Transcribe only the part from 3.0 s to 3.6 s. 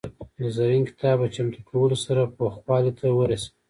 ورسېد.